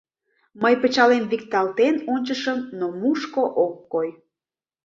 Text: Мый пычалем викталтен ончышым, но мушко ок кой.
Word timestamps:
Мый 0.61 0.73
пычалем 0.81 1.23
викталтен 1.31 1.95
ончышым, 2.13 2.59
но 2.77 2.85
мушко 2.99 3.43
ок 3.65 3.75
кой. 3.91 4.09